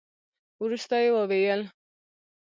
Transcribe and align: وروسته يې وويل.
وروسته 0.63 0.95
يې 1.03 1.09
وويل. 1.15 1.61